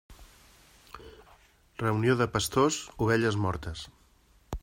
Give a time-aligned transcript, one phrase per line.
[1.83, 3.87] Reunió de pastors, ovelles mortes.